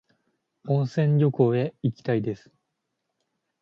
[0.67, 2.51] 温泉旅行へ行きたいです。